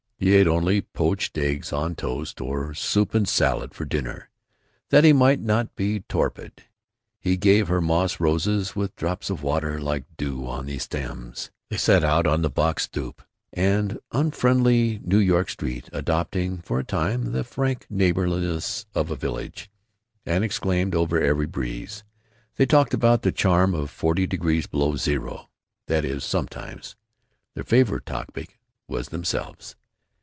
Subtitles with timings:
[0.23, 4.29] He ate only poached eggs on toast or soup and salad for dinner,
[4.91, 6.65] that he might not be torpid.
[7.19, 11.49] He gave her moss roses with drops of water like dew on the stems.
[11.69, 17.31] They sat out on the box stoop—the unfriendly New York street adopting for a time
[17.31, 22.03] the frank neighborliness of a village—and exclaimed over every breeze.
[22.57, 25.49] They talked about the charm of forty degrees below zero.
[25.87, 26.95] That is, sometimes.
[27.55, 29.75] Their favorite topic was themselves.